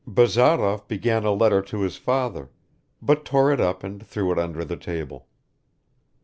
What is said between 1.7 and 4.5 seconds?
his father, but tore it up and threw it